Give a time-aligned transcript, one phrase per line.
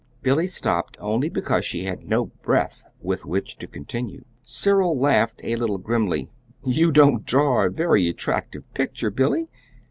[0.23, 4.25] Billy stopped only because she had no breath with which to continue.
[4.41, 6.31] Cyril laughed a little grimly.
[6.65, 9.47] "You don't draw a very attractive picture, Billy.